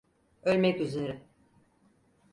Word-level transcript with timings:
Ölmek 0.43 0.81
üzere. 0.81 1.21